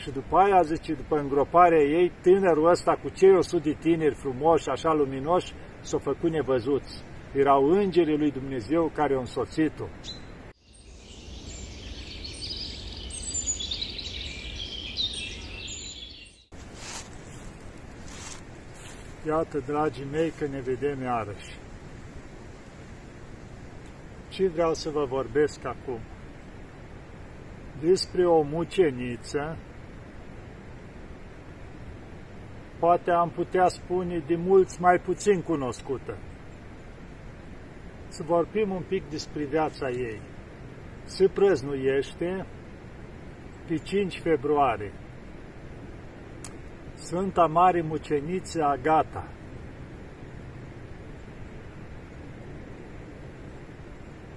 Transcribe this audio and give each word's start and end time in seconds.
Și 0.00 0.10
după 0.10 0.36
aia, 0.36 0.62
zice, 0.62 0.92
după 0.92 1.18
îngroparea 1.18 1.82
ei, 1.82 2.12
tânărul 2.22 2.70
ăsta 2.70 2.98
cu 3.02 3.08
cei 3.08 3.36
100 3.36 3.62
de 3.68 3.76
tineri 3.80 4.14
frumoși, 4.14 4.68
așa 4.68 4.92
luminoși, 4.92 5.54
s-au 5.80 5.98
făcut 5.98 6.30
nevăzuți. 6.30 7.02
Erau 7.34 7.64
îngerii 7.64 8.18
lui 8.18 8.30
Dumnezeu 8.30 8.90
care 8.94 9.14
au 9.14 9.20
însoțit-o. 9.20 9.84
Iată, 19.26 19.62
dragii 19.66 20.06
mei, 20.10 20.32
că 20.38 20.46
ne 20.46 20.60
vedem 20.60 21.02
iarăși. 21.02 21.58
Ce 24.28 24.48
vreau 24.48 24.74
să 24.74 24.90
vă 24.90 25.04
vorbesc 25.04 25.64
acum? 25.64 26.00
Despre 27.80 28.26
o 28.26 28.42
muceniță, 28.42 29.56
poate 32.80 33.10
am 33.10 33.30
putea 33.30 33.66
spune 33.66 34.22
de 34.26 34.36
mulți 34.36 34.80
mai 34.80 34.98
puțin 34.98 35.42
cunoscută. 35.42 36.18
Să 38.08 38.22
vorbim 38.22 38.70
un 38.70 38.82
pic 38.88 39.08
despre 39.08 39.44
viața 39.44 39.88
ei. 39.88 40.20
Se 41.04 41.28
prăznuiește 41.28 42.46
pe 43.66 43.76
5 43.76 44.18
februarie 44.18 44.92
Sfânta 46.94 47.46
Mare 47.46 47.82
Muceniță 47.82 48.62
Agata. 48.62 49.28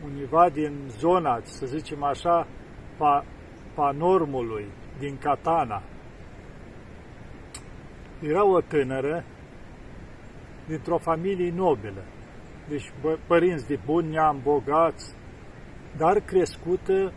Univa 0.03 0.49
din 0.49 0.73
zona, 0.87 1.39
să 1.43 1.65
zicem 1.65 2.03
așa, 2.03 2.47
pa, 2.97 3.25
panormului, 3.73 4.67
din 4.99 5.17
Catana. 5.17 5.81
Era 8.27 8.45
o 8.45 8.61
tânără 8.61 9.23
dintr-o 10.67 10.97
familie 10.97 11.51
nobilă, 11.55 12.03
deci 12.69 12.91
părinți 13.27 13.67
de 13.67 13.79
bun 13.85 14.09
neam, 14.09 14.39
bogați, 14.43 15.13
dar 15.97 16.19
crescută 16.19 17.13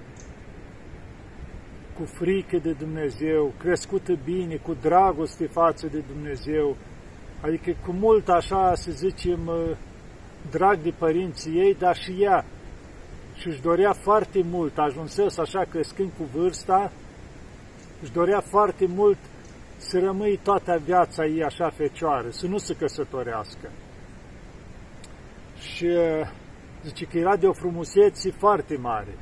cu 1.99 2.05
frică 2.05 2.57
de 2.59 2.73
Dumnezeu, 2.73 3.53
crescută 3.59 4.19
bine, 4.25 4.57
cu 4.57 4.77
dragoste 4.81 5.47
față 5.47 5.87
de 5.87 6.05
Dumnezeu, 6.13 6.77
adică 7.41 7.73
cu 7.85 7.93
mult 7.93 8.29
așa, 8.29 8.75
să 8.75 8.91
zicem, 8.91 9.47
uh, 9.47 9.77
drag 10.51 10.79
de 10.79 10.95
părinții 10.99 11.59
ei, 11.59 11.75
dar 11.75 11.97
și 11.97 12.17
ea. 12.19 12.45
Și 13.35 13.47
își 13.49 13.63
dorea 13.63 13.93
foarte 13.93 14.43
mult, 14.51 14.79
ajunsesc 14.79 15.41
așa 15.41 15.65
crescând 15.71 16.11
cu 16.19 16.25
vârsta, 16.39 16.93
își 18.03 18.13
dorea 18.13 18.41
foarte 18.41 18.87
mult 18.87 19.19
să 19.89 19.99
rămâi 19.99 20.41
toată 20.43 20.81
viața 20.85 21.25
ei 21.25 21.43
așa 21.45 21.71
fecioară, 21.71 22.31
să 22.31 22.47
nu 22.47 22.59
se 22.59 22.77
căsătorească. 22.77 23.71
Și 25.59 25.85
uh, 25.85 26.31
zice 26.85 27.05
că 27.05 27.19
era 27.19 27.37
de 27.37 27.47
o 27.47 27.53
frumusețe 27.53 28.31
foarte 28.31 28.77
mare 28.77 29.15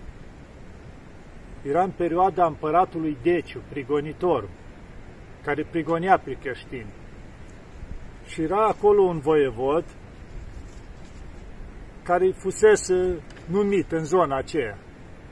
era 1.64 1.82
în 1.82 1.90
perioada 1.90 2.46
împăratului 2.46 3.16
Deciu, 3.22 3.62
prigonitorul, 3.68 4.48
care 5.44 5.66
prigonea 5.70 6.18
pe 6.18 6.36
creștini. 6.42 6.92
Și 8.26 8.42
era 8.42 8.66
acolo 8.66 9.02
un 9.02 9.18
voievod 9.18 9.84
care 12.02 12.30
fusese 12.30 13.22
numit 13.46 13.92
în 13.92 14.04
zona 14.04 14.36
aceea 14.36 14.78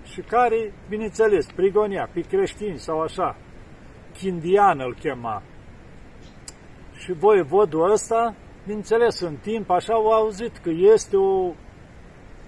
și 0.05 0.21
care, 0.21 0.73
bineînțeles, 0.89 1.47
prigonea 1.47 2.09
pe 2.13 2.21
creștini 2.21 2.79
sau 2.79 3.01
așa. 3.01 3.37
Chindian 4.13 4.81
îl 4.81 4.95
chema. 4.95 5.43
Și 6.99 7.13
voievodul 7.13 7.91
ăsta, 7.91 8.35
bineînțeles, 8.65 9.21
în 9.21 9.37
timp, 9.37 9.71
așa 9.71 9.95
au 9.95 10.11
auzit 10.11 10.57
că 10.57 10.71
este 10.71 11.17
o 11.17 11.53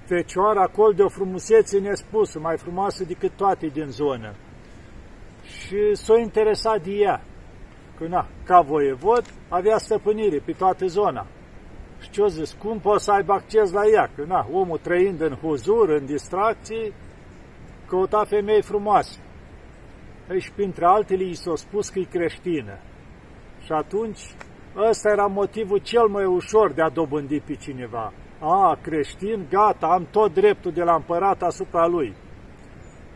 fecioară 0.06 0.60
acolo 0.60 0.92
de 0.92 1.02
o 1.02 1.08
frumusețe 1.08 1.78
nespusă, 1.78 2.38
mai 2.38 2.56
frumoasă 2.56 3.04
decât 3.04 3.32
toate 3.36 3.66
din 3.66 3.86
zonă. 3.86 4.34
Și 5.42 5.94
s-a 5.94 6.18
interesat 6.18 6.82
de 6.82 6.90
ea, 6.90 7.22
că 7.98 8.06
na, 8.06 8.26
ca 8.44 8.60
voievod 8.60 9.24
avea 9.48 9.76
stăpânire 9.76 10.38
pe 10.38 10.52
toată 10.52 10.86
zona. 10.86 11.26
Și 12.00 12.10
ce-o 12.10 12.26
zis, 12.26 12.52
cum 12.52 12.78
poți 12.78 13.04
să 13.04 13.12
aibă 13.12 13.32
acces 13.32 13.72
la 13.72 13.86
ea? 13.86 14.10
Că 14.16 14.24
na, 14.26 14.46
omul 14.52 14.78
trăind 14.78 15.20
în 15.20 15.34
huzur, 15.34 15.88
în 15.88 16.06
distracții, 16.06 16.92
căuta 17.88 18.24
femei 18.24 18.62
frumoase. 18.62 19.18
Ei, 20.30 20.40
și 20.40 20.52
printre 20.52 20.84
altele 20.84 21.24
i 21.24 21.34
s-a 21.34 21.54
spus 21.54 21.88
că 21.88 21.98
e 21.98 22.04
creștină. 22.04 22.78
Și 23.64 23.72
atunci, 23.72 24.20
ăsta 24.76 25.10
era 25.10 25.26
motivul 25.26 25.78
cel 25.78 26.06
mai 26.06 26.24
ușor 26.24 26.72
de 26.72 26.82
a 26.82 26.88
dobândi 26.88 27.40
pe 27.40 27.54
cineva 27.54 28.12
a, 28.44 28.78
creștin, 28.82 29.46
gata, 29.50 29.86
am 29.86 30.06
tot 30.10 30.34
dreptul 30.34 30.72
de 30.72 30.82
la 30.82 30.94
împărat 30.94 31.42
asupra 31.42 31.86
lui. 31.86 32.14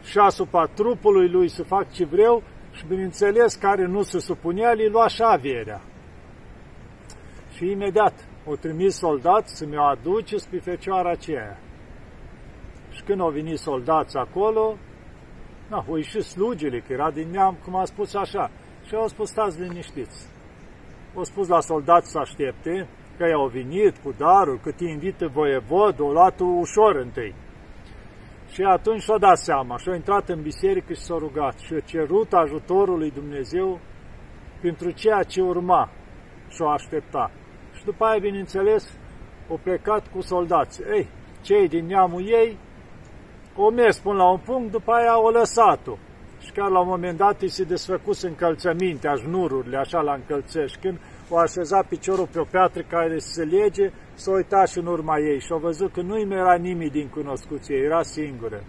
Și 0.03 0.19
asupra 0.19 0.65
trupului 0.65 1.29
lui 1.29 1.49
să 1.49 1.63
fac 1.63 1.93
ce 1.93 2.05
vreau 2.05 2.43
și, 2.73 2.87
bineînțeles, 2.87 3.55
care 3.55 3.87
nu 3.87 4.03
se 4.03 4.19
supunea, 4.19 4.73
li 4.73 4.89
lua 4.89 5.09
și 5.09 5.23
averea. 5.25 5.81
Și 7.55 7.71
imediat 7.71 8.29
o 8.47 8.55
trimis 8.55 8.97
soldați 8.97 9.57
să 9.57 9.67
mi-o 9.67 9.83
aduce 9.83 10.37
spre 10.37 10.59
fecioara 10.59 11.11
aceea. 11.11 11.59
Și 12.91 13.03
când 13.03 13.21
au 13.21 13.31
venit 13.31 13.59
soldați 13.59 14.17
acolo, 14.17 14.77
na, 15.69 15.85
au 15.89 15.97
ieșit 15.97 16.23
slugile, 16.23 16.79
că 16.79 16.93
era 16.93 17.11
din 17.11 17.29
neam, 17.31 17.57
cum 17.65 17.75
a 17.77 17.85
spus 17.85 18.15
așa, 18.15 18.51
și 18.87 18.95
au 18.95 19.09
spus, 19.09 19.29
stați 19.29 19.61
liniștiți. 19.61 20.27
Au 21.15 21.25
spus 21.25 21.49
la 21.49 21.61
soldați 21.61 22.11
să 22.11 22.19
aștepte, 22.19 22.89
că 23.17 23.27
i-au 23.27 23.47
venit 23.47 23.97
cu 23.97 24.15
darul, 24.19 24.59
cât 24.63 24.81
îi 24.81 24.91
invită 24.91 25.27
voievodul, 25.27 26.05
o 26.05 26.13
luat 26.13 26.41
ușor 26.41 26.97
întâi. 26.97 27.35
Și 28.51 28.63
atunci 28.63 29.03
și-a 29.03 29.19
dat 29.19 29.39
seama 29.39 29.77
și-a 29.77 29.95
intrat 29.95 30.29
în 30.29 30.43
biserică 30.43 30.93
și 30.93 31.01
s-a 31.01 31.17
rugat 31.19 31.59
și 31.59 31.75
a 31.75 31.81
cerut 31.81 32.33
ajutorul 32.33 32.99
lui 32.99 33.11
Dumnezeu 33.11 33.81
pentru 34.61 34.91
ceea 34.91 35.23
ce 35.23 35.41
urma 35.41 35.91
și-o 36.49 36.69
aștepta. 36.69 37.31
Și 37.77 37.85
după 37.85 38.05
aia, 38.05 38.19
bineînțeles, 38.19 38.99
au 39.51 39.61
plecat 39.63 40.07
cu 40.13 40.21
soldați. 40.21 40.81
Ei, 40.95 41.09
cei 41.43 41.69
din 41.69 41.87
neamul 41.87 42.27
ei 42.27 42.57
o 43.61 43.71
mers 43.71 43.99
până 43.99 44.17
la 44.17 44.31
un 44.31 44.41
punct, 44.45 44.71
după 44.71 44.93
aia 44.93 45.11
au 45.11 45.29
lăsat-o. 45.29 45.97
Și 46.41 46.53
chiar 46.53 46.71
la 46.71 46.81
un 46.81 46.89
moment 46.89 47.19
dat 47.19 47.41
îi 47.41 47.49
se 47.49 47.65
desfăcuse 47.65 48.27
încălțămintea, 48.27 49.15
jnururile, 49.15 49.77
așa 49.77 50.01
la 50.01 50.15
încălțări. 50.15 50.71
Și 50.71 50.79
când 50.79 50.99
o 51.29 51.37
așeza 51.39 51.83
piciorul 51.89 52.29
pe 52.33 52.39
o 52.39 52.45
piatră 52.45 52.83
care 52.89 53.19
se 53.19 53.43
lege, 53.43 53.91
s-a 54.15 54.31
uitat 54.33 54.69
și 54.69 54.79
în 54.79 54.87
urma 54.87 55.19
ei 55.19 55.41
și 55.41 55.53
a 55.53 55.57
văzut 55.57 55.93
că 55.93 56.01
nu-i 56.01 56.29
era 56.31 56.55
nimeni 56.55 56.91
din 56.91 57.09
cunoscuție, 57.09 57.77
era 57.77 58.03
singură. 58.03 58.61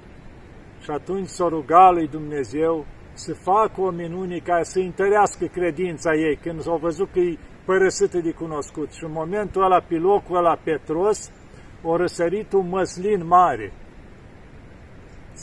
Și 0.84 0.90
atunci 0.92 1.28
s-a 1.28 1.48
rugat 1.48 1.94
lui 1.94 2.08
Dumnezeu 2.08 2.86
să 3.14 3.34
facă 3.34 3.82
o 3.82 3.90
minune 3.90 4.38
ca 4.38 4.60
să 4.64 4.80
întărească 4.80 5.46
credința 5.46 6.14
ei, 6.14 6.36
când 6.36 6.62
s-a 6.62 6.76
văzut 6.76 7.12
că 7.12 7.20
e 7.20 7.38
părăsită 7.66 8.18
de 8.18 8.32
cunoscut. 8.32 8.92
Și 8.92 9.04
în 9.04 9.12
momentul 9.12 9.64
ăla, 9.64 9.80
pe 9.80 9.96
locul 9.96 10.38
ăla 10.38 10.58
Petros, 10.64 11.32
o 11.84 11.96
răsărit 11.96 12.54
un 12.54 12.70
măslin 12.70 13.26
mare, 13.28 13.72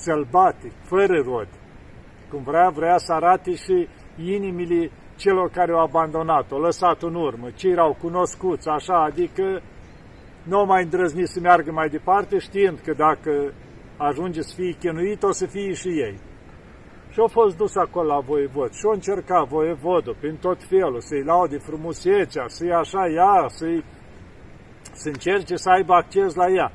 sălbatic, 0.05 0.73
fără 0.83 1.17
rod. 1.25 1.49
Cum 2.31 2.43
vrea, 2.43 2.69
vrea 2.69 2.97
să 2.97 3.13
arate 3.13 3.55
și 3.55 3.89
inimile 4.17 4.91
celor 5.17 5.51
care 5.51 5.73
au 5.73 5.83
abandonat-o, 5.83 6.59
lăsat 6.59 7.03
în 7.03 7.15
urmă, 7.15 7.51
cei 7.51 7.71
erau 7.71 7.97
cunoscuți, 8.01 8.69
așa, 8.69 9.05
adică 9.05 9.63
nu 10.43 10.65
mai 10.65 10.83
îndrăznit 10.83 11.29
să 11.29 11.41
meargă 11.41 11.73
mai 11.73 11.89
departe, 11.89 12.39
știind 12.39 12.79
că 12.85 12.93
dacă 12.93 13.53
ajunge 13.97 14.41
să 14.43 14.55
fie 14.57 14.77
chinuit, 14.79 15.23
o 15.23 15.33
să 15.33 15.47
fie 15.47 15.73
și 15.73 15.89
ei. 15.89 16.19
Și 17.11 17.21
au 17.21 17.29
fost 17.29 17.57
dus 17.57 17.75
acolo 17.75 18.07
la 18.07 18.21
voievod 18.21 18.71
și 18.73 18.85
au 18.87 18.93
încercat 18.93 19.49
voievodul 19.49 20.17
prin 20.21 20.37
tot 20.37 20.59
felul 20.63 21.01
să-i 21.01 21.23
laude 21.23 21.59
frumusețea, 21.59 22.45
să-i 22.47 22.73
așa 22.73 23.07
ea, 23.09 23.45
să-i 23.49 23.85
să 24.93 25.09
încerce 25.09 25.57
să 25.57 25.71
aibă 25.71 25.93
acces 25.95 26.35
la 26.35 26.49
ea. 26.49 26.73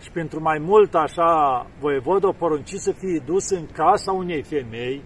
Și 0.00 0.10
pentru 0.10 0.40
mai 0.40 0.58
mult 0.58 0.94
așa, 0.94 1.66
voievodul 1.80 2.34
porunci 2.34 2.74
să 2.74 2.92
fie 2.92 3.22
dus 3.26 3.50
în 3.50 3.66
casa 3.72 4.12
unei 4.12 4.42
femei, 4.42 5.02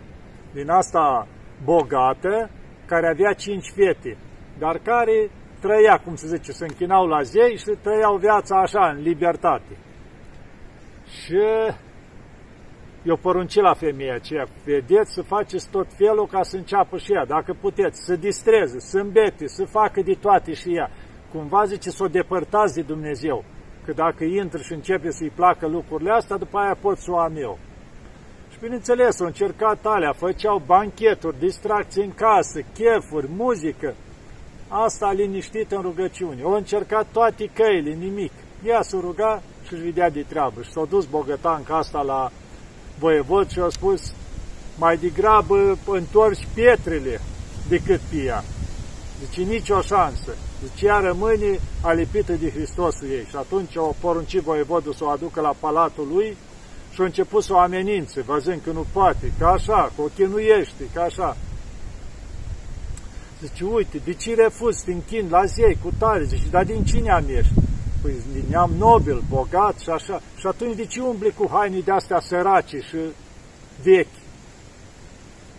din 0.52 0.70
asta 0.70 1.26
bogată, 1.64 2.50
care 2.86 3.08
avea 3.08 3.32
cinci 3.32 3.72
fete, 3.74 4.16
dar 4.58 4.78
care 4.78 5.30
trăia, 5.60 6.00
cum 6.04 6.14
se 6.14 6.26
zice, 6.26 6.52
se 6.52 6.64
închinau 6.64 7.06
la 7.06 7.22
zei 7.22 7.56
și 7.56 7.78
trăiau 7.82 8.16
viața 8.16 8.60
așa, 8.60 8.88
în 8.88 9.02
libertate. 9.02 9.76
Și 11.04 11.40
eu 13.02 13.16
porunci 13.16 13.54
la 13.54 13.74
femeia 13.74 14.14
aceea, 14.14 14.46
vedeți 14.64 15.12
să 15.12 15.22
faceți 15.22 15.70
tot 15.70 15.86
felul 15.96 16.26
ca 16.26 16.42
să 16.42 16.56
înceapă 16.56 16.96
și 16.96 17.12
ea, 17.12 17.24
dacă 17.24 17.56
puteți, 17.60 18.04
să 18.04 18.16
distreze, 18.16 18.78
să 18.78 18.98
îmbete, 18.98 19.46
să 19.46 19.64
facă 19.64 20.02
de 20.02 20.14
toate 20.20 20.52
și 20.52 20.74
ea. 20.76 20.90
Cumva 21.32 21.64
zice 21.64 21.90
să 21.90 22.04
o 22.04 22.06
depărtați 22.06 22.74
de 22.74 22.82
Dumnezeu, 22.82 23.44
că 23.84 23.93
dacă 23.93 24.25
intră 24.25 24.58
și 24.62 24.73
începe 24.73 25.11
să-i 25.11 25.32
placă 25.34 25.67
lucrurile 25.67 26.11
astea, 26.11 26.37
după 26.37 26.58
aia 26.58 26.76
pot 26.81 26.99
să 26.99 27.11
o 27.11 27.19
am 27.19 27.37
eu 27.37 27.58
bineînțeles, 28.62 29.20
au 29.20 29.26
încercat 29.26 29.87
alea, 29.87 30.12
făceau 30.12 30.62
bancheturi, 30.67 31.38
distracții 31.38 32.02
în 32.02 32.14
casă, 32.14 32.61
chefuri, 32.75 33.29
muzică. 33.37 33.94
Asta 34.69 35.12
liniștit 35.12 35.73
în 35.73 35.81
rugăciune. 35.81 36.43
Au 36.43 36.52
încercat 36.52 37.06
toate 37.12 37.50
căile, 37.55 37.90
nimic. 37.90 38.32
Ea 38.64 38.82
s-a 38.82 38.99
rugat 39.00 39.43
și 39.67 39.73
își 39.73 39.82
vedea 39.82 40.11
de 40.11 40.25
treabă. 40.28 40.62
Și 40.62 40.70
s-a 40.70 40.85
dus 40.88 41.05
bogătan 41.06 41.62
ca 41.62 41.76
asta 41.76 42.02
la 42.02 42.31
voievod 42.99 43.50
și 43.50 43.58
a 43.58 43.69
spus, 43.69 44.14
mai 44.78 44.96
degrabă 44.96 45.78
întorci 45.87 46.46
pietrele 46.55 47.20
decât 47.69 48.00
pia. 48.11 48.44
Deci 49.22 49.46
nicio 49.46 49.80
șansă. 49.80 50.34
Deci 50.60 50.82
ea 50.82 50.98
rămâne 50.98 51.58
alipită 51.80 52.32
de 52.32 52.50
Hristosul 52.50 53.08
ei. 53.08 53.26
Și 53.28 53.36
atunci 53.36 53.76
o 53.76 53.94
poruncit 54.00 54.40
voievodul 54.40 54.92
să 54.92 55.04
o 55.04 55.08
aducă 55.08 55.40
la 55.40 55.54
palatul 55.60 56.08
lui 56.12 56.36
și 56.92 57.00
a 57.00 57.04
început 57.04 57.42
să 57.42 57.52
o 57.52 57.58
amenințe, 57.58 58.20
văzând 58.20 58.60
că 58.64 58.70
nu 58.70 58.86
poate, 58.92 59.32
ca 59.38 59.48
așa, 59.48 59.92
că 59.96 60.02
o 60.02 60.08
chinuiește, 60.14 60.84
ca 60.94 61.02
așa. 61.02 61.36
Zice, 63.40 63.64
uite, 63.64 64.00
de 64.04 64.12
ce 64.12 64.34
refuz, 64.34 64.82
te 64.82 64.92
închin 64.92 65.26
la 65.30 65.44
zei 65.44 65.78
cu 65.82 65.90
tare? 65.98 66.25
Zice, 66.25 66.46
dar 66.50 66.64
din 66.64 66.84
cine 66.84 67.10
am 67.10 67.25
ești? 67.28 67.52
Păi 68.02 68.12
din 68.32 68.44
neam 68.48 68.70
nobil, 68.78 69.22
bogat 69.28 69.78
și 69.78 69.88
așa. 69.88 70.20
Și 70.36 70.46
atunci 70.46 70.76
de 70.76 70.84
ce 70.84 71.00
umbli 71.00 71.32
cu 71.36 71.48
haine 71.52 71.78
de 71.78 71.92
astea 71.92 72.20
sărace 72.20 72.78
și 72.78 72.96
vechi? 73.82 74.21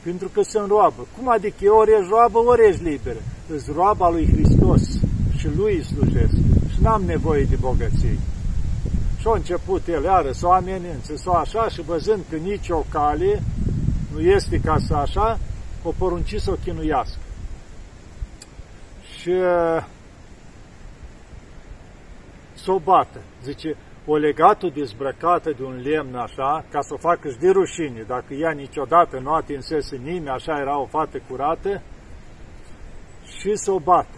Pentru 0.04 0.28
că 0.28 0.42
sunt 0.42 0.68
roabă. 0.68 1.08
Cum 1.18 1.30
adică 1.30 1.72
ori 1.72 1.92
ești 1.92 2.10
roabă, 2.10 2.38
ori 2.38 2.68
ești 2.68 2.84
liberă? 2.84 3.20
Îți 3.54 3.72
roaba 3.76 4.10
lui 4.10 4.30
Hristos 4.34 4.82
și 5.38 5.48
lui 5.56 5.76
îi 5.76 5.84
slujesc. 5.84 6.34
Și 6.74 6.82
n-am 6.82 7.04
nevoie 7.04 7.44
de 7.44 7.56
bogății. 7.56 8.20
Și 9.18 9.28
a 9.28 9.32
început 9.34 9.88
el 9.88 10.04
iară 10.04 10.32
să 10.32 10.48
o 10.48 10.52
amenințe, 10.52 11.18
să 11.18 11.30
o 11.30 11.34
așa 11.34 11.70
și 11.70 11.82
văzând 11.82 12.24
că 12.30 12.36
nici 12.36 12.70
o 12.70 12.84
cale 12.90 13.44
nu 14.14 14.20
este 14.20 14.60
ca 14.60 14.78
să 14.88 14.94
așa, 14.94 15.40
o 15.84 15.92
porunci 15.98 16.36
să 16.36 16.52
o 16.52 16.56
chinuiască. 16.64 17.18
Și 19.20 19.32
să 22.54 22.72
o 22.72 22.80
bată. 22.80 23.20
Zice, 23.44 23.78
o 24.06 24.16
legată 24.16 24.68
dezbrăcată 24.74 25.50
de 25.58 25.64
un 25.64 25.82
lemn 25.84 26.16
așa, 26.16 26.66
ca 26.70 26.82
să 26.82 26.94
o 26.94 26.98
facă 26.98 27.30
și 27.30 27.38
de 27.38 27.50
rușine. 27.50 28.04
Dacă 28.08 28.34
ea 28.34 28.52
niciodată 28.52 29.20
nu 29.20 29.32
atinsese 29.34 29.96
nimeni, 29.96 30.30
așa 30.30 30.58
era 30.60 30.80
o 30.80 30.86
fată 30.86 31.22
curată, 31.30 31.82
și 33.26 33.56
să 33.56 33.72
o 33.72 33.80
bată. 33.80 34.18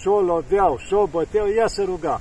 Și 0.00 0.08
o 0.08 0.20
loveau, 0.20 0.76
și 0.86 0.94
o 0.94 1.06
băteau, 1.06 1.46
ea 1.56 1.66
se 1.66 1.82
ruga. 1.82 2.20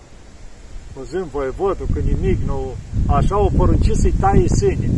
Văzând 0.95 1.25
voievodul 1.25 1.87
că 1.93 1.99
nimic 1.99 2.37
nu... 2.45 2.75
Așa 3.07 3.37
o 3.37 3.49
porunci 3.57 3.89
să-i 3.91 4.13
taie 4.19 4.47
sâni. 4.47 4.89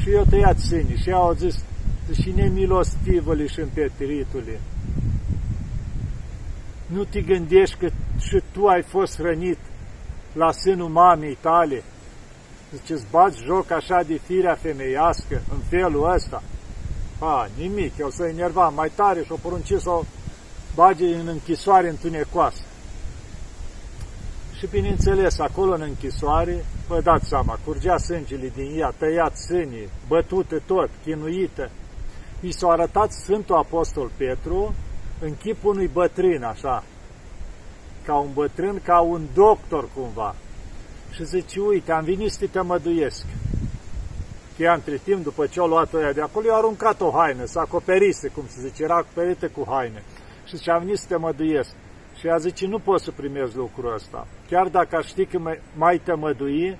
Și 0.00 0.10
eu 0.10 0.24
tăiat 0.30 0.58
sâni. 0.58 1.00
Și 1.02 1.08
ea 1.08 1.16
au 1.16 1.32
zis, 1.32 1.64
și 2.20 2.32
nemilostivăle 2.34 3.46
și 3.46 3.60
împetritule. 3.60 4.60
Nu 6.86 7.04
te 7.04 7.20
gândești 7.20 7.76
că 7.76 7.86
și 8.18 8.42
tu 8.52 8.66
ai 8.66 8.82
fost 8.82 9.16
hrănit 9.16 9.58
la 10.36 10.52
sânul 10.52 10.88
mamei 10.88 11.38
tale. 11.40 11.82
Zice, 12.72 12.92
îți 12.92 13.06
bați 13.10 13.42
joc 13.42 13.70
așa 13.70 14.02
de 14.06 14.20
firea 14.26 14.54
femeiască 14.54 15.42
în 15.52 15.58
felul 15.68 16.12
ăsta. 16.14 16.42
A, 17.18 17.48
nimic, 17.58 17.98
eu 17.98 18.10
să 18.10 18.26
enerva 18.26 18.68
mai 18.68 18.90
tare 18.94 19.24
și 19.24 19.32
o 19.32 19.36
porunci 19.42 19.72
să 19.78 19.90
o 19.90 20.02
bage 20.74 21.14
în 21.14 21.26
închisoare 21.26 21.88
întunecoasă. 21.88 22.62
Și 24.58 24.66
bineînțeles, 24.66 25.38
acolo 25.38 25.74
în 25.74 25.80
închisoare, 25.80 26.64
vă 26.88 27.00
dați 27.00 27.28
seama, 27.28 27.58
curgea 27.64 27.96
sângele 27.96 28.52
din 28.54 28.78
ea, 28.80 28.94
tăiat 28.98 29.36
sânii, 29.36 29.88
bătută 30.08 30.62
tot, 30.66 30.90
chinuită. 31.04 31.70
I 32.40 32.52
s-a 32.52 32.68
arătat 32.68 33.12
Sfântul 33.12 33.56
Apostol 33.56 34.10
Petru 34.16 34.74
în 35.20 35.36
chipul 35.36 35.70
unui 35.70 35.90
bătrân, 35.92 36.42
așa, 36.42 36.84
ca 38.06 38.14
un 38.14 38.30
bătrân, 38.32 38.80
ca 38.84 39.00
un 39.00 39.22
doctor 39.34 39.88
cumva. 39.94 40.34
Și 41.10 41.24
zice, 41.24 41.60
uite, 41.60 41.92
am 41.92 42.04
venit 42.04 42.30
să 42.30 42.38
te 42.38 42.46
tămăduiesc. 42.46 43.26
Că 44.56 44.62
ea 44.62 44.74
între 44.74 44.96
timp, 44.96 45.22
după 45.22 45.46
ce 45.46 45.60
au 45.60 45.66
luat 45.66 45.92
ăia 45.94 46.12
de 46.12 46.20
acolo, 46.20 46.46
i-a 46.46 46.54
aruncat 46.54 47.00
o 47.00 47.10
haină, 47.10 47.44
să 47.44 47.58
acoperise, 47.58 48.28
cum 48.28 48.44
se 48.46 48.68
zice, 48.68 48.82
era 48.82 48.96
acoperită 48.96 49.48
cu 49.48 49.64
haine. 49.68 50.02
Și 50.44 50.56
zice, 50.56 50.70
am 50.70 50.78
venit 50.78 50.98
să 50.98 51.06
te 51.08 51.16
măduiesc. 51.16 51.74
Și 52.18 52.26
ea 52.26 52.36
zice, 52.36 52.66
nu 52.66 52.78
pot 52.78 53.00
să 53.00 53.10
primez 53.10 53.54
lucrul 53.54 53.94
ăsta. 53.94 54.26
Chiar 54.48 54.68
dacă 54.68 54.96
aș 54.96 55.06
ști 55.06 55.26
că 55.26 55.38
mai 55.76 55.98
tămădui, 55.98 56.78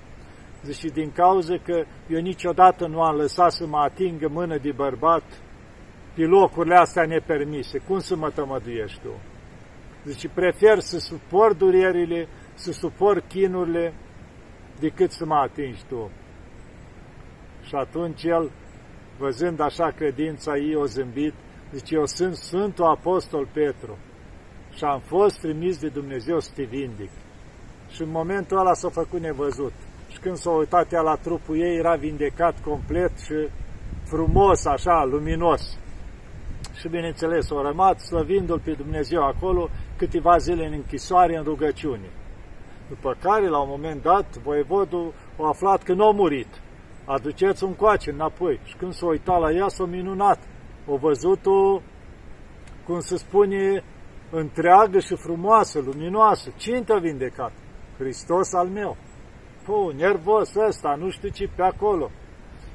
zice, 0.63 0.87
din 0.87 1.11
cauza 1.11 1.55
că 1.63 1.83
eu 2.09 2.19
niciodată 2.19 2.87
nu 2.87 3.01
am 3.01 3.15
lăsat 3.15 3.51
să 3.51 3.65
mă 3.65 3.77
atingă 3.77 4.27
mână 4.31 4.57
de 4.57 4.71
bărbat 4.71 5.23
pe 6.13 6.23
locurile 6.23 6.75
astea 6.75 7.05
nepermise. 7.05 7.77
Cum 7.77 7.99
să 7.99 8.15
mă 8.15 8.29
tămăduiești 8.29 8.99
tu? 8.99 9.09
Zice, 10.07 10.29
prefer 10.29 10.79
să 10.79 10.99
suport 10.99 11.57
durerile, 11.57 12.27
să 12.53 12.71
suport 12.71 13.27
chinurile, 13.27 13.93
decât 14.79 15.11
să 15.11 15.25
mă 15.25 15.35
atingi 15.35 15.85
tu. 15.87 16.11
Și 17.61 17.75
atunci 17.75 18.23
el, 18.23 18.51
văzând 19.17 19.59
așa 19.59 19.91
credința 19.95 20.57
ei, 20.57 20.75
o 20.75 20.85
zâmbit, 20.85 21.33
zice, 21.73 21.95
eu 21.95 22.05
sunt 22.05 22.35
Sfântul 22.35 22.85
Apostol 22.85 23.47
Petru 23.53 23.97
și 24.75 24.83
am 24.83 24.99
fost 24.99 25.39
trimis 25.39 25.77
de 25.77 25.87
Dumnezeu 25.87 26.39
să 26.39 26.51
te 26.55 26.63
vindic. 26.63 27.09
Și 27.89 28.01
în 28.01 28.09
momentul 28.09 28.57
ăla 28.57 28.73
s-a 28.73 28.89
făcut 28.89 29.19
nevăzut. 29.19 29.73
Și 30.11 30.19
când 30.19 30.35
s-a 30.35 30.51
uitat 30.51 30.91
ea 30.93 31.01
la 31.01 31.15
trupul 31.15 31.59
ei, 31.59 31.77
era 31.77 31.95
vindecat 31.95 32.61
complet 32.63 33.19
și 33.19 33.49
frumos, 34.03 34.65
așa, 34.65 35.03
luminos. 35.03 35.77
Și 36.79 36.87
bineînțeles, 36.89 37.49
o 37.49 37.61
rămas 37.61 38.05
slăvindu-L 38.05 38.59
pe 38.59 38.71
Dumnezeu 38.71 39.23
acolo 39.23 39.69
câteva 39.97 40.37
zile 40.37 40.65
în 40.65 40.73
închisoare, 40.73 41.37
în 41.37 41.43
rugăciune. 41.43 42.09
După 42.89 43.17
care, 43.21 43.47
la 43.47 43.59
un 43.59 43.69
moment 43.69 44.01
dat, 44.01 44.37
voievodul 44.37 45.13
a 45.39 45.47
aflat 45.47 45.83
că 45.83 45.93
nu 45.93 46.07
a 46.07 46.11
murit. 46.11 46.47
Aduceți 47.05 47.63
un 47.63 47.73
coace 47.73 48.11
înapoi. 48.11 48.59
Și 48.63 48.75
când 48.75 48.93
s-a 48.93 49.05
uitat 49.05 49.39
la 49.39 49.51
ea, 49.51 49.67
s-a 49.67 49.85
minunat. 49.85 50.39
O 50.85 50.95
văzut-o, 50.95 51.81
cum 52.85 52.99
se 52.99 53.17
spune, 53.17 53.83
întreagă 54.31 54.99
și 54.99 55.15
frumoasă, 55.15 55.79
luminoasă. 55.79 56.53
Cine 56.57 56.81
te-a 56.81 56.97
vindecat? 56.97 57.51
Hristos 57.97 58.53
al 58.53 58.67
meu. 58.67 58.97
Pu, 59.65 59.93
nervos 59.95 60.55
ăsta, 60.55 60.95
nu 60.99 61.09
știu 61.09 61.29
ce 61.29 61.49
pe 61.55 61.61
acolo. 61.61 62.11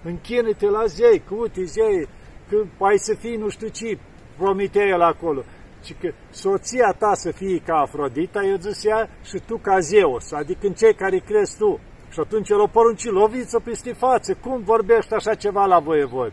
Închină-te 0.05 0.67
la 0.67 0.85
zei, 0.85 1.19
că 1.19 1.35
uite 1.35 1.65
zei, 1.65 2.09
că 2.49 2.85
ai 2.85 2.99
să 2.99 3.15
fii 3.15 3.37
nu 3.37 3.49
știu 3.49 3.69
ce, 3.69 3.99
promitea 4.37 4.85
el 4.85 5.01
acolo. 5.01 5.43
Și 5.83 5.93
că 5.93 6.13
soția 6.31 6.95
ta 6.99 7.15
să 7.15 7.31
fie 7.31 7.59
ca 7.59 7.77
Afrodita, 7.77 8.43
eu 8.43 8.57
zis 8.57 8.85
ea, 8.85 9.09
și 9.25 9.43
tu 9.47 9.57
ca 9.57 9.79
Zeus, 9.79 10.33
adică 10.33 10.67
în 10.67 10.73
cei 10.73 10.95
care 10.95 11.19
crezi 11.19 11.57
tu. 11.57 11.81
Și 12.11 12.21
atunci 12.21 12.49
el 12.49 12.61
o 12.61 12.67
porunci, 12.67 13.05
loviți-o 13.05 13.59
peste 13.59 13.93
față, 13.93 14.35
cum 14.35 14.63
vorbești 14.63 15.15
așa 15.15 15.35
ceva 15.35 15.65
la 15.65 15.79
voievod? 15.79 16.33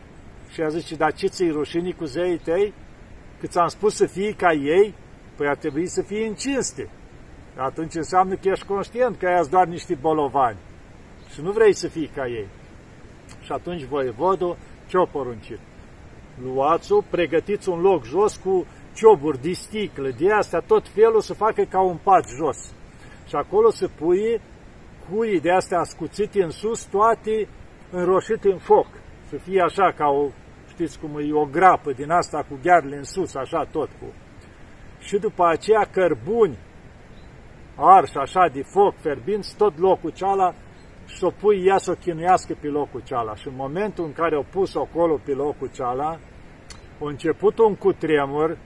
Și 0.50 0.62
a 0.62 0.68
zis, 0.68 0.96
dar 0.96 1.14
ce 1.14 1.28
ți-i 1.28 1.52
rușinii 1.52 1.94
cu 1.94 2.06
zeii 2.06 2.38
tăi? 2.38 2.74
Că 3.40 3.48
ți-am 3.48 3.68
spus 3.68 3.96
să 3.96 4.06
fii 4.06 4.34
ca 4.34 4.52
ei? 4.52 4.94
Păi 5.36 5.48
ar 5.48 5.56
trebui 5.56 5.88
să 5.88 6.02
fie 6.02 6.28
în 6.28 6.34
cinste. 6.34 6.90
Atunci 7.58 7.96
înseamnă 7.96 8.36
că 8.36 8.50
ești 8.50 8.66
conștient 8.66 9.18
că 9.18 9.28
ai 9.28 9.48
doar 9.50 9.68
niște 9.68 9.98
bolovani 10.02 10.58
și 11.34 11.42
nu 11.42 11.52
vrei 11.52 11.74
să 11.74 11.88
fii 11.88 12.12
ca 12.16 12.28
ei. 12.28 12.48
Și 13.42 13.52
atunci 13.52 13.84
voievodul 13.84 14.58
ce-o 14.88 15.06
poruncit? 15.06 15.60
Luați-o, 16.44 17.02
pregătiți 17.10 17.70
un 17.70 17.80
loc 17.80 18.06
jos 18.06 18.36
cu 18.36 18.66
cioburi 19.00 19.42
de 19.42 19.52
sticlă, 19.52 20.10
de 20.18 20.32
astea, 20.32 20.60
tot 20.60 20.88
felul 20.88 21.22
să 21.22 21.34
facă 21.34 21.62
ca 21.64 21.82
un 21.82 21.98
pat 22.04 22.26
jos. 22.40 22.60
Și 23.28 23.36
acolo 23.36 23.70
să 23.72 23.88
pui 24.00 24.42
cuii 25.10 25.40
de 25.40 25.52
astea 25.52 25.80
ascuțite 25.80 26.44
în 26.44 26.50
sus, 26.50 26.84
toate 26.84 27.48
înroșite 27.92 28.52
în 28.52 28.58
foc. 28.58 28.88
Să 29.30 29.38
fie 29.38 29.62
așa 29.62 29.94
ca 29.98 30.08
o, 30.08 30.28
știți 30.70 31.00
cum 31.00 31.18
e, 31.18 31.34
o 31.34 31.46
grapă 31.46 31.92
din 31.92 32.10
asta 32.12 32.46
cu 32.50 32.60
ghearele 32.64 32.96
în 32.96 33.04
sus, 33.04 33.36
așa 33.36 33.68
tot 33.72 33.90
cu 34.00 34.06
și 35.00 35.18
după 35.18 35.46
aceea 35.46 35.88
cărbuni 35.92 36.58
arși 37.76 38.18
așa 38.18 38.50
de 38.54 38.62
foc, 38.62 38.96
ferbinți, 38.98 39.56
tot 39.58 39.78
locul 39.78 40.12
ceala 40.12 40.54
și 41.06 41.18
să 41.18 41.26
o 41.26 41.30
pui 41.30 41.66
ea 41.66 41.78
să 41.78 41.92
o 41.92 41.94
chinuiască 41.94 42.58
pe 42.62 42.68
locul 42.68 43.02
ceala. 43.04 43.36
Și 43.36 43.48
în 43.48 43.54
momentul 43.56 44.06
în 44.06 44.14
care 44.14 44.38
o 44.38 44.44
pus 44.52 44.76
acolo 44.76 45.20
pe 45.26 45.32
locul 45.32 45.70
ceala, 45.74 46.20
a 47.02 47.08
început 47.08 47.58
un 47.58 47.76
cutremur 47.76 48.58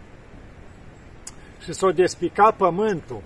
și 1.64 1.74
s-o 1.74 1.92
despica 1.92 2.52
pământul. 2.58 3.22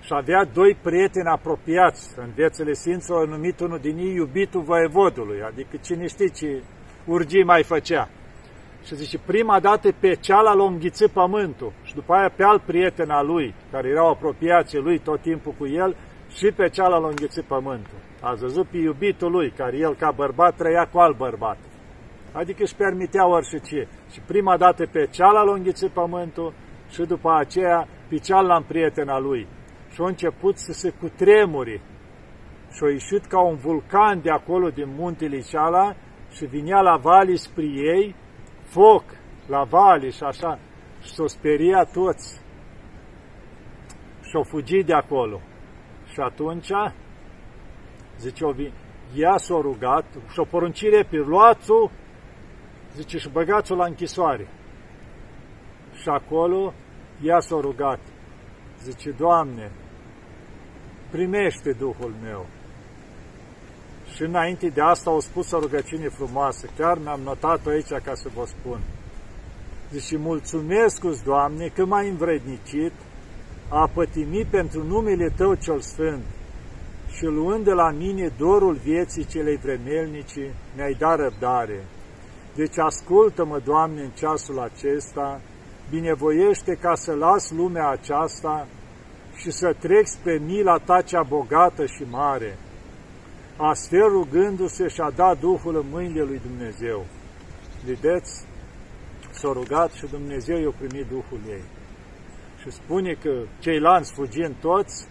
Și 0.00 0.12
avea 0.14 0.44
doi 0.44 0.76
prieteni 0.82 1.28
apropiați 1.28 2.18
în 2.18 2.30
viețile 2.34 2.72
Sfinților, 2.72 3.28
numit 3.28 3.60
unul 3.60 3.78
din 3.78 3.96
ei 3.98 4.14
iubitul 4.14 4.62
voievodului, 4.62 5.42
adică 5.42 5.76
cine 5.82 6.06
știe 6.06 6.28
ce 6.28 6.62
urgii 7.06 7.44
mai 7.44 7.62
făcea. 7.62 8.08
Și 8.84 8.94
zice, 8.94 9.18
prima 9.18 9.60
dată 9.60 9.92
pe 10.00 10.14
ceala 10.14 10.52
l-a 10.52 10.64
înghițit 10.64 11.10
pământul 11.10 11.72
și 11.82 11.94
după 11.94 12.12
aia 12.12 12.32
pe 12.36 12.44
alt 12.44 12.62
prieten 12.62 13.10
al 13.10 13.26
lui, 13.26 13.54
care 13.70 13.88
erau 13.88 14.10
apropiații 14.10 14.78
lui 14.78 14.98
tot 14.98 15.20
timpul 15.20 15.54
cu 15.58 15.66
el, 15.66 15.96
și 16.36 16.52
pe 16.56 16.68
cealaltă 16.68 17.06
a 17.06 17.08
înghițit 17.08 17.44
pământul. 17.44 17.98
A 18.20 18.34
văzut 18.34 18.66
pe 18.66 18.76
iubitul 18.76 19.30
lui, 19.30 19.50
care 19.50 19.76
el 19.76 19.94
ca 19.94 20.10
bărbat 20.10 20.56
trăia 20.56 20.88
cu 20.92 20.98
alt 20.98 21.16
bărbat. 21.16 21.58
Adică 22.32 22.62
își 22.62 22.74
permitea 22.74 23.28
orice. 23.28 23.88
Și 24.12 24.20
prima 24.26 24.56
dată 24.56 24.86
pe 24.92 25.08
cealaltă 25.10 25.50
a 25.50 25.54
înghițit 25.54 25.90
pământul 25.90 26.52
și 26.90 27.02
după 27.02 27.32
aceea 27.32 27.88
pe 28.08 28.16
cealaltă 28.16 28.64
prietena 28.68 29.18
lui. 29.18 29.46
Și 29.92 30.00
a 30.00 30.06
început 30.06 30.58
să 30.58 30.72
se 30.72 30.90
cutremuri. 30.90 31.80
Și 32.72 32.84
a 32.84 32.90
ieșit 32.90 33.24
ca 33.24 33.40
un 33.40 33.56
vulcan 33.56 34.20
de 34.22 34.30
acolo, 34.30 34.68
din 34.68 34.94
muntele 34.96 35.40
ceala, 35.40 35.94
și 36.30 36.44
vinea 36.44 36.80
la 36.80 36.96
vali 36.96 37.36
spre 37.36 37.64
ei, 37.64 38.14
foc 38.62 39.04
la 39.46 39.62
vali 39.62 40.10
și 40.10 40.22
așa. 40.22 40.58
Și 41.02 41.12
s-o 41.12 41.26
speria 41.26 41.84
toți. 41.84 42.40
Și 44.22 44.36
au 44.36 44.42
fugit 44.42 44.86
de 44.86 44.92
acolo. 44.92 45.40
Și 46.12 46.20
atunci, 46.20 46.70
zice, 48.18 48.44
o 48.44 48.52
ea 49.14 49.36
s-a 49.36 49.58
rugat 49.60 50.04
și-o 50.32 50.44
poruncire 50.44 51.02
pe 51.10 51.16
luați-o, 51.16 51.90
zice, 52.94 53.18
și 53.18 53.30
băgați-o 53.30 53.74
la 53.74 53.84
închisoare. 53.84 54.48
Și 56.00 56.08
acolo 56.08 56.72
ea 57.22 57.40
s-a 57.40 57.58
rugat. 57.60 58.00
Zice, 58.82 59.10
Doamne, 59.10 59.70
primește 61.10 61.72
Duhul 61.72 62.14
meu. 62.22 62.46
Și 64.14 64.22
înainte 64.22 64.68
de 64.68 64.80
asta 64.80 65.10
au 65.10 65.20
spus 65.20 65.50
o 65.50 65.58
rugăciune 65.58 66.08
frumoasă, 66.08 66.68
chiar 66.76 66.98
mi-am 66.98 67.20
notat-o 67.20 67.70
aici 67.70 68.02
ca 68.04 68.14
să 68.14 68.28
vă 68.34 68.44
spun. 68.46 68.80
Zice, 69.90 70.16
mulțumesc 70.16 71.24
Doamne, 71.24 71.66
că 71.66 71.84
m-ai 71.84 72.08
învrednicit 72.08 72.92
a 73.68 73.90
pătimi 73.94 74.44
pentru 74.50 74.82
numele 74.84 75.32
Tău 75.36 75.54
cel 75.54 75.80
Sfânt 75.80 76.24
și 77.10 77.24
luând 77.24 77.64
de 77.64 77.72
la 77.72 77.90
mine 77.90 78.32
dorul 78.38 78.74
vieții 78.74 79.26
celei 79.26 79.56
vremelnici, 79.56 80.38
mi-ai 80.76 80.96
dat 80.98 81.18
răbdare. 81.18 81.84
Deci 82.54 82.78
ascultă-mă, 82.78 83.58
Doamne, 83.64 84.02
în 84.02 84.10
ceasul 84.10 84.58
acesta, 84.58 85.40
binevoiește 85.90 86.74
ca 86.74 86.94
să 86.94 87.12
las 87.14 87.50
lumea 87.50 87.88
aceasta 87.88 88.66
și 89.36 89.50
să 89.50 89.76
trec 89.78 90.06
spre 90.06 90.38
mila 90.38 90.78
Ta 90.78 91.02
cea 91.02 91.22
bogată 91.22 91.86
și 91.86 92.02
mare. 92.10 92.58
Astfel 93.56 94.08
rugându-se 94.08 94.88
și-a 94.88 95.10
dat 95.16 95.38
Duhul 95.40 95.76
în 95.76 95.86
mâinile 95.90 96.22
lui 96.22 96.40
Dumnezeu. 96.46 97.04
Vedeți? 97.84 98.46
S-a 99.30 99.50
rugat 99.52 99.92
și 99.92 100.06
Dumnezeu 100.10 100.58
i-a 100.58 100.74
primit 100.78 101.06
Duhul 101.06 101.40
ei 101.48 101.62
și 102.60 102.70
spune 102.70 103.12
că 103.12 103.44
ceilalți 103.58 104.12
fugind 104.12 104.54
toți, 104.60 105.08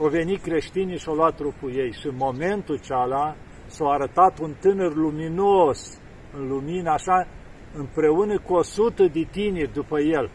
au 0.00 0.08
venit 0.08 0.42
creștinii 0.42 0.98
și 0.98 1.08
au 1.08 1.14
luat 1.14 1.36
trupul 1.36 1.76
ei 1.76 1.92
și 1.92 2.06
în 2.06 2.16
momentul 2.16 2.78
ceala 2.78 3.36
s-a 3.66 3.84
arătat 3.84 4.38
un 4.38 4.54
tânăr 4.60 4.94
luminos 4.94 5.98
în 6.36 6.48
lumină, 6.48 6.90
așa, 6.90 7.26
împreună 7.74 8.38
cu 8.38 8.54
o 8.54 8.62
sută 8.62 9.02
de 9.02 9.28
tineri 9.30 9.72
după 9.72 10.00
el. 10.00 10.30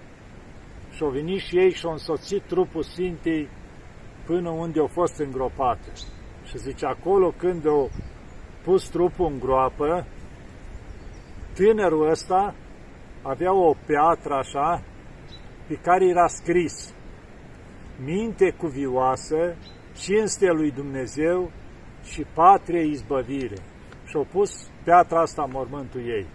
Și 0.91 1.03
au 1.03 1.09
venit 1.09 1.39
și 1.39 1.57
ei 1.57 1.71
și 1.71 1.85
au 1.85 1.91
însoțit 1.91 2.41
trupul 2.41 2.83
Sfintei 2.83 3.49
până 4.25 4.49
unde 4.49 4.79
au 4.79 4.87
fost 4.87 5.19
îngropate. 5.19 5.91
Și 6.43 6.57
zice, 6.57 6.85
acolo 6.85 7.33
când 7.37 7.67
au 7.67 7.89
pus 8.63 8.89
trupul 8.89 9.25
în 9.25 9.39
groapă, 9.39 10.07
tânărul 11.53 12.09
ăsta 12.09 12.55
avea 13.21 13.53
o 13.53 13.73
piatră 13.85 14.33
așa, 14.33 14.83
pe 15.67 15.75
care 15.75 16.05
era 16.05 16.27
scris 16.27 16.93
minte 18.03 18.49
cuvioasă, 18.57 19.55
cinste 19.95 20.51
lui 20.51 20.71
Dumnezeu 20.71 21.51
și 22.03 22.25
patrie 22.33 22.85
izbăvire. 22.85 23.57
Și 24.05 24.15
au 24.15 24.27
pus 24.31 24.71
piatra 24.83 25.21
asta 25.21 25.43
în 25.43 25.51
mormântul 25.53 26.01
ei. 26.01 26.27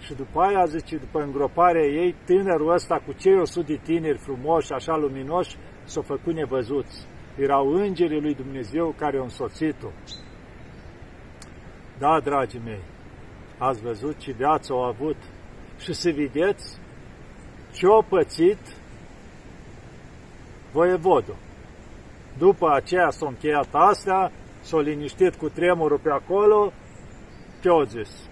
Și 0.00 0.14
după 0.14 0.40
aia, 0.40 0.64
zice, 0.64 0.96
după 0.96 1.22
îngroparea 1.22 1.84
ei, 1.84 2.14
tânărul 2.24 2.72
ăsta 2.72 3.02
cu 3.06 3.12
cei 3.12 3.38
100 3.38 3.66
de 3.66 3.80
tineri 3.82 4.18
frumoși, 4.18 4.72
așa 4.72 4.96
luminoși, 4.96 5.56
s-au 5.84 6.02
făcut 6.02 6.34
nevăzuți. 6.34 7.06
Erau 7.36 7.66
îngerii 7.72 8.20
lui 8.20 8.34
Dumnezeu 8.34 8.94
care 8.98 9.16
au 9.16 9.22
însoțit-o. 9.22 9.88
Da, 11.98 12.20
dragii 12.20 12.60
mei, 12.64 12.82
ați 13.58 13.82
văzut 13.82 14.16
ce 14.16 14.32
viață 14.32 14.72
au 14.72 14.82
avut 14.82 15.16
și 15.78 15.92
să 15.92 16.10
vedeți 16.10 16.80
ce-a 17.72 18.06
pățit 18.08 18.58
voievodul. 20.72 21.36
După 22.38 22.70
aceea 22.70 23.10
s-au 23.10 23.28
încheiat 23.28 23.68
astea, 23.72 24.32
s-au 24.60 24.80
liniștit 24.80 25.34
cu 25.34 25.48
tremurul 25.48 25.98
pe 25.98 26.10
acolo, 26.10 26.72
ce-au 27.60 27.82
zis? 27.82 28.28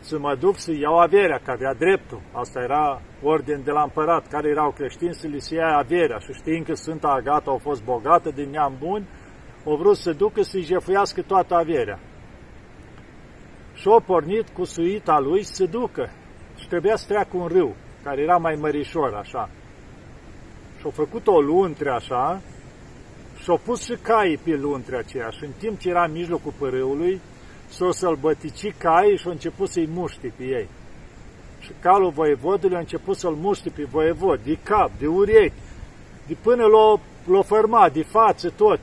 Să 0.00 0.18
mă 0.18 0.34
duc 0.34 0.58
să 0.58 0.72
iau 0.72 0.98
averea, 0.98 1.40
că 1.44 1.50
avea 1.50 1.74
dreptul. 1.74 2.20
Asta 2.32 2.60
era 2.60 3.00
ordin 3.22 3.60
de 3.64 3.70
la 3.70 3.82
împărat, 3.82 4.28
care 4.28 4.48
erau 4.48 4.70
creștini 4.70 5.14
să 5.14 5.26
li 5.26 5.40
se 5.40 5.54
ia 5.54 5.76
averea. 5.76 6.18
Și 6.18 6.32
știind 6.32 6.64
că 6.64 6.74
Sfânta 6.74 7.08
Agata 7.08 7.50
au 7.50 7.58
fost 7.58 7.82
bogată 7.84 8.30
din 8.30 8.50
neam 8.50 8.76
bun, 8.78 9.06
au 9.64 9.76
vrut 9.76 9.96
să 9.96 10.12
ducă 10.12 10.42
să-i 10.42 10.62
jefuiască 10.62 11.22
toată 11.22 11.54
averea. 11.54 11.98
Și 13.74 13.88
au 13.88 14.00
pornit 14.00 14.48
cu 14.48 14.64
suita 14.64 15.18
lui 15.18 15.42
să 15.42 15.64
ducă. 15.64 16.10
Și 16.56 16.68
trebuia 16.68 16.96
să 16.96 17.06
treacă 17.06 17.36
un 17.36 17.46
râu 17.46 17.74
care 18.02 18.22
era 18.22 18.36
mai 18.36 18.54
mărișor, 18.60 19.14
așa. 19.14 19.50
Și-au 20.78 20.90
făcut 20.90 21.26
o 21.26 21.40
luntre 21.40 21.90
așa, 21.90 22.40
și-au 23.42 23.60
pus 23.64 23.84
și 23.84 23.96
caii 24.02 24.36
pe 24.36 24.56
luntre 24.56 24.96
aceea. 24.96 25.28
Și 25.28 25.44
în 25.44 25.50
timp 25.58 25.78
ce 25.78 25.88
era 25.88 26.04
în 26.04 26.12
mijlocul 26.12 26.52
părâului, 26.58 27.20
s-au 27.68 27.90
sălbătici 27.90 28.72
caii 28.78 29.16
și 29.16 29.26
au 29.26 29.32
început 29.32 29.68
să-i 29.68 29.88
muște 29.92 30.32
pe 30.36 30.44
ei. 30.44 30.68
Și 31.60 31.70
calul 31.80 32.10
voievodului 32.10 32.76
a 32.76 32.78
început 32.78 33.16
să-l 33.16 33.34
muște 33.34 33.70
pe 33.70 33.84
voievod, 33.84 34.40
de 34.44 34.58
cap, 34.62 34.90
de 34.98 35.06
urechi, 35.06 35.54
de 36.26 36.36
până 36.42 36.64
l-a, 36.64 37.00
l-a 37.32 37.42
fărmat, 37.42 37.92
de 37.92 38.02
față, 38.02 38.50
tot. 38.50 38.80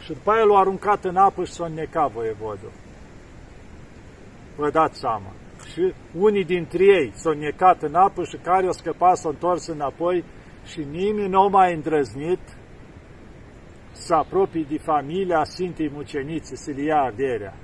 Și 0.00 0.12
după 0.12 0.30
aia 0.30 0.42
l-a 0.42 0.58
aruncat 0.58 1.04
în 1.04 1.16
apă 1.16 1.44
și 1.44 1.52
s-a 1.52 1.64
înnecat 1.64 2.10
voievodul. 2.10 2.72
Vă 4.56 4.70
dați 4.70 4.98
seama 4.98 5.32
și 5.72 5.92
unii 6.18 6.44
dintre 6.44 6.84
ei 6.84 7.12
s-au 7.14 7.32
necat 7.32 7.82
în 7.82 7.94
apă 7.94 8.24
și 8.24 8.36
care 8.36 8.66
au 8.66 8.72
scăpat 8.72 9.16
s-au 9.16 9.30
întors 9.30 9.66
înapoi 9.66 10.24
și 10.64 10.86
nimeni 10.90 11.28
nu 11.28 11.40
a 11.40 11.48
mai 11.48 11.74
îndrăznit 11.74 12.40
să 13.92 14.14
apropie 14.14 14.66
de 14.68 14.78
familia 14.78 15.44
Sfintei 15.44 15.90
Mucenițe, 15.94 16.56
să 16.56 16.70
le 16.70 16.82
ia 16.82 17.00
averea. 17.00 17.54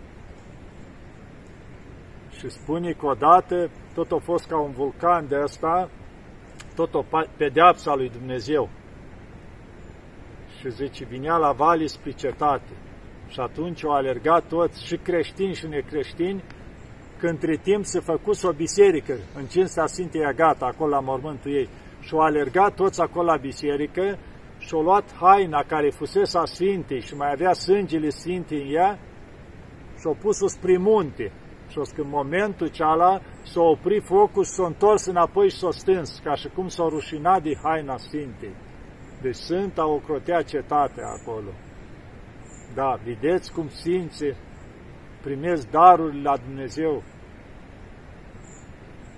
Și 2.39 2.49
spune 2.49 2.93
că 2.93 3.07
odată 3.07 3.71
tot 3.95 4.11
a 4.13 4.19
fost 4.23 4.47
ca 4.47 4.59
un 4.59 4.71
vulcan 4.71 5.29
de 5.29 5.39
ăsta, 5.43 5.91
tot 6.75 6.95
o 6.95 7.05
pedeapsa 7.37 7.95
lui 7.95 8.11
Dumnezeu. 8.11 8.69
Și 10.59 10.71
zice, 10.71 11.05
vinea 11.05 11.37
la 11.37 11.53
vale 11.53 11.87
spre 11.87 12.11
cetate. 12.11 12.73
Și 13.29 13.41
atunci 13.41 13.85
au 13.85 13.91
alergat 13.91 14.45
toți, 14.49 14.87
și 14.87 14.97
creștini 14.97 15.55
și 15.55 15.67
necreștini, 15.67 16.43
că 17.19 17.27
între 17.27 17.57
timp 17.57 17.85
se 17.85 18.01
făcuse 18.01 18.47
o 18.47 18.53
biserică 18.53 19.15
în 19.35 19.45
cinstea 19.47 19.87
Sfintei 19.87 20.25
Agata, 20.25 20.67
acolo 20.67 20.91
la 20.91 21.01
mormântul 21.01 21.53
ei, 21.53 21.69
și 22.01 22.15
au 22.15 22.21
alergat 22.21 22.75
toți 22.75 23.01
acolo 23.01 23.27
la 23.27 23.37
biserică 23.37 24.19
și 24.59 24.75
au 24.75 24.83
luat 24.83 25.15
haina 25.21 25.63
care 25.67 25.91
fusese 25.91 26.39
a 26.39 26.45
Sfintei 26.45 27.01
și 27.01 27.15
mai 27.15 27.31
avea 27.33 27.53
sângele 27.53 28.09
Sfintei 28.09 28.63
în 28.63 28.75
ea 28.75 28.99
și 29.99 30.07
au 30.07 30.17
pus-o 30.21 30.47
spre 30.47 30.77
munte. 30.77 31.33
Și 31.71 31.79
în 31.97 32.09
momentul 32.09 32.69
ceala 32.69 33.21
s-a 33.43 33.61
oprit 33.61 34.05
focul 34.05 34.45
și 34.45 34.51
s-a 34.51 34.67
întors 34.67 35.07
înapoi 35.07 35.51
și 35.51 35.57
s-a 35.57 35.71
stâns, 35.71 36.21
ca 36.25 36.35
și 36.35 36.49
cum 36.49 36.69
s-a 36.69 36.87
rușinat 36.89 37.43
de 37.43 37.57
haina 37.63 37.97
Sfintei. 37.97 38.55
Deci 39.23 39.35
Sfânta 39.35 39.87
o 39.87 39.97
crotea 39.97 40.43
cetatea 40.43 41.09
acolo. 41.09 41.51
Da, 42.75 42.99
vedeți 43.05 43.53
cum 43.53 43.69
Sfinții 43.69 44.37
primesc 45.23 45.71
darurile 45.71 46.23
la 46.23 46.37
Dumnezeu 46.37 47.03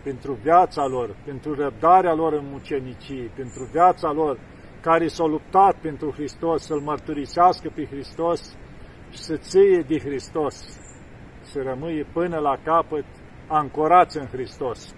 pentru 0.02 0.32
viața 0.32 0.86
lor, 0.86 1.16
pentru 1.24 1.54
răbdarea 1.54 2.14
lor 2.14 2.32
în 2.32 2.44
mucenicii, 2.50 3.30
pentru 3.34 3.68
viața 3.72 4.12
lor 4.12 4.38
care 4.80 5.08
s-au 5.08 5.26
luptat 5.26 5.74
pentru 5.74 6.10
Hristos, 6.10 6.62
să-L 6.62 6.80
mărturisească 6.80 7.70
pe 7.74 7.84
Hristos 7.84 8.56
și 9.10 9.18
să 9.18 9.36
ție 9.36 9.84
de 9.88 9.98
Hristos, 9.98 10.80
să 11.52 11.62
rămâie 11.62 12.06
până 12.12 12.38
la 12.38 12.58
capăt 12.64 13.04
ancorați 13.46 14.18
în 14.18 14.26
Hristos. 14.26 14.94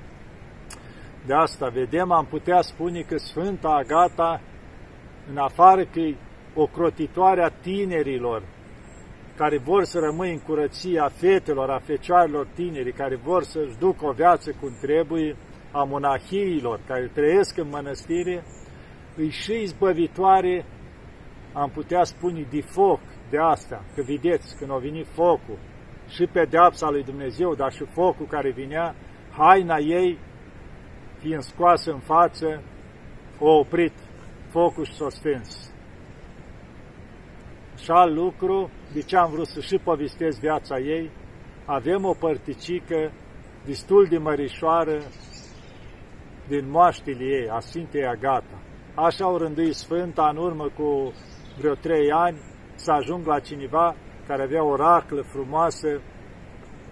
De 1.26 1.35
asta 1.35 1.68
vedem, 1.68 2.12
am 2.12 2.26
putea 2.26 2.61
spune 2.61 3.00
că 3.00 3.16
Sfânta 3.16 3.68
Agata, 3.68 4.40
în 5.30 5.37
afară 5.37 5.85
că 5.85 5.99
e 6.00 6.16
o 6.54 6.66
crotitoare 6.66 7.42
a 7.42 7.49
tinerilor, 7.49 8.42
care 9.37 9.59
vor 9.59 9.85
să 9.85 9.99
rămâi 9.99 10.32
în 10.32 10.38
curăția 10.38 11.09
fetelor, 11.09 11.71
a 11.71 11.78
fecioarelor 11.78 12.47
tineri, 12.54 12.92
care 12.92 13.16
vor 13.16 13.42
să-și 13.42 13.78
ducă 13.78 14.06
o 14.06 14.12
viață 14.12 14.52
cum 14.61 14.73
trebuie, 14.80 15.37
a 15.71 15.82
monahiilor 15.82 16.80
care 16.87 17.11
trăiesc 17.14 17.59
în 17.59 17.68
mănăstire, 17.68 18.44
îi 19.16 19.30
și 19.30 19.52
izbăvitoare 19.52 20.64
am 21.52 21.71
putea 21.71 22.04
spune 22.04 22.47
de 22.50 22.61
foc 22.61 23.00
de 23.30 23.38
asta, 23.38 23.85
că 23.94 24.02
vedeți, 24.02 24.56
când 24.56 24.71
a 24.71 24.76
venit 24.76 25.06
focul, 25.06 25.59
și 26.14 26.26
pedeapsa 26.26 26.90
lui 26.90 27.02
Dumnezeu, 27.02 27.54
dar 27.54 27.73
și 27.73 27.85
focul 27.85 28.26
care 28.26 28.50
vinea, 28.50 28.95
haina 29.31 29.76
ei, 29.76 30.19
fiind 31.19 31.42
scoasă 31.42 31.92
în 31.92 31.99
față, 31.99 32.62
o 33.38 33.50
oprit 33.59 33.92
focul 34.49 34.85
și 34.85 34.92
s-a 34.92 35.09
stâns. 35.09 35.73
Și 37.76 37.90
alt 37.90 38.14
lucru, 38.14 38.71
de 38.92 39.00
ce 39.00 39.16
am 39.16 39.31
vrut 39.31 39.47
să 39.47 39.61
și 39.61 39.78
povestesc 39.85 40.40
viața 40.40 40.78
ei, 40.78 41.11
avem 41.64 42.04
o 42.04 42.12
părticică 42.12 43.12
destul 43.64 44.07
de 44.11 44.19
mărișoară 44.19 44.99
din 46.49 46.71
moaștile 46.71 47.25
ei, 47.25 47.49
a 47.49 47.59
Sfintei 47.59 48.07
Agata. 48.07 48.62
Așa 48.95 49.25
au 49.25 49.37
rânduit 49.37 49.75
Sfânta 49.75 50.28
în 50.28 50.37
urmă 50.37 50.69
cu 50.76 51.12
vreo 51.59 51.75
trei 51.75 52.11
ani 52.11 52.38
să 52.75 52.92
ajung 52.92 53.26
la 53.26 53.38
cineva 53.38 53.95
care 54.26 54.42
avea 54.42 54.64
o 54.64 54.76
raclă 54.76 55.22
frumoasă 55.22 56.00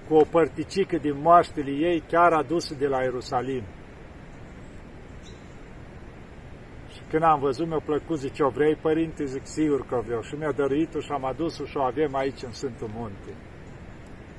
cu 0.08 0.14
o 0.14 0.24
părticică 0.30 0.96
din 0.96 1.20
moaștele 1.20 1.70
ei 1.70 2.02
chiar 2.08 2.32
adusă 2.32 2.74
de 2.74 2.86
la 2.86 3.02
Ierusalim. 3.02 3.62
Și 6.92 7.00
când 7.10 7.22
am 7.22 7.40
văzut, 7.40 7.66
mi-a 7.66 7.82
plăcut, 7.84 8.18
zice, 8.18 8.42
o 8.42 8.48
vrei, 8.48 8.74
părinte? 8.74 9.24
Zic, 9.24 9.46
sigur 9.46 9.86
că 9.86 10.02
vreau. 10.06 10.22
Și 10.22 10.34
mi-a 10.34 10.52
dăruit-o 10.52 11.00
și 11.00 11.12
am 11.12 11.24
adus-o 11.24 11.64
și 11.64 11.76
o 11.76 11.82
avem 11.82 12.14
aici 12.14 12.42
în 12.42 12.52
Sfântul 12.52 12.90
Munte. 12.94 13.32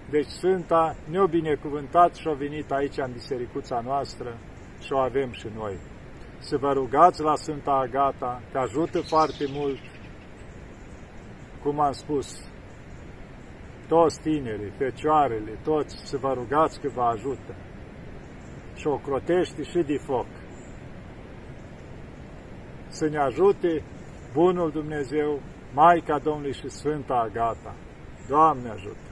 Deci 0.09 0.25
Sfânta 0.25 0.95
ne-a 1.09 1.25
binecuvântat 1.25 2.15
și 2.15 2.27
a 2.27 2.33
venit 2.33 2.71
aici 2.71 2.97
în 2.97 3.11
bisericuța 3.11 3.81
noastră 3.85 4.37
și 4.79 4.93
o 4.93 4.97
avem 4.97 5.31
și 5.31 5.47
noi. 5.55 5.77
Să 6.39 6.57
vă 6.57 6.71
rugați 6.73 7.21
la 7.21 7.35
Sfânta 7.35 7.71
Agata, 7.71 8.41
că 8.51 8.57
ajută 8.57 9.01
foarte 9.01 9.45
mult, 9.49 9.79
cum 11.63 11.79
am 11.79 11.91
spus, 11.91 12.50
toți 13.93 14.21
tinerii, 14.21 14.77
fecioarele, 14.77 15.59
toți 15.63 15.95
să 16.03 16.17
vă 16.17 16.33
rugați 16.33 16.79
că 16.79 16.89
vă 16.93 17.01
ajută. 17.01 17.55
Și 18.75 18.87
o 18.87 18.97
crotește 18.97 19.63
și 19.63 19.81
de 19.91 19.97
foc. 20.05 20.27
Să 22.87 23.07
ne 23.07 23.17
ajute 23.17 23.83
Bunul 24.33 24.71
Dumnezeu, 24.71 25.39
Maica 25.73 26.19
Domnului 26.19 26.53
și 26.53 26.69
Sfânta 26.69 27.13
Agata. 27.13 27.75
Doamne 28.27 28.69
ajută! 28.69 29.10